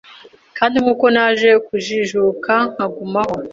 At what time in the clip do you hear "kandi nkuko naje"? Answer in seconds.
0.57-1.49